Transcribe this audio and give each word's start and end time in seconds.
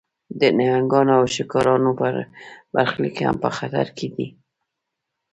د 0.39 0.41
نهنګانو 0.57 1.11
او 1.19 1.23
شارکانو 1.33 1.89
برخلیک 2.73 3.15
هم 3.27 3.35
په 3.43 3.49
خطر 3.57 3.87
کې 3.97 4.07
دی. 4.15 4.27